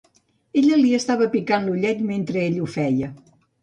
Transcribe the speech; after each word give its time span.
Ella 0.61 0.79
li 0.79 0.95
estava 0.99 1.29
picant 1.37 1.69
l'ullet 1.69 2.05
mentre 2.11 2.45
ell 2.49 2.61
ho 2.67 2.71
feia. 2.81 3.17